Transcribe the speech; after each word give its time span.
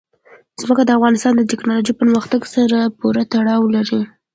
ځمکه 0.61 0.83
د 0.85 0.89
افغانستان 0.97 1.33
د 1.35 1.41
تکنالوژۍ 1.51 1.93
پرمختګ 2.01 2.41
سره 2.55 2.79
پوره 2.99 3.23
تړاو 3.33 3.71
لري. 3.75 4.01